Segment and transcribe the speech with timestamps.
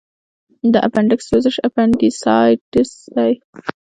[0.73, 3.31] د اپنډکس سوزش اپنډیسایټس دی.